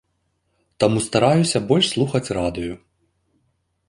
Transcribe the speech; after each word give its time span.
Таму 0.83 1.03
стараюся 1.07 1.61
больш 1.71 1.85
слухаць 1.93 2.31
радыё. 2.39 2.73